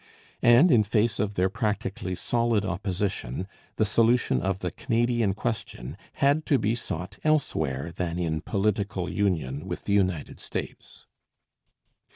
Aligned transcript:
And 0.41 0.71
in 0.71 0.81
face 0.81 1.19
of 1.19 1.35
their 1.35 1.47
practically 1.47 2.15
solid 2.15 2.65
opposition 2.65 3.47
the 3.75 3.85
solution 3.85 4.41
of 4.41 4.61
the 4.61 4.71
'Canadian 4.71 5.35
Question' 5.35 5.95
had 6.13 6.43
to 6.47 6.57
be 6.57 6.73
sought 6.73 7.19
elsewhere 7.23 7.91
than 7.95 8.17
in 8.17 8.41
political 8.41 9.07
union 9.07 9.67
with 9.67 9.85
the 9.85 9.93
United 9.93 10.39
States. 10.39 11.05